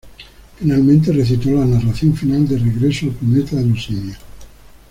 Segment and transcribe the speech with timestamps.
[0.57, 4.17] Finalmente, recitó la narración final de "Regreso al Planeta de los Simios".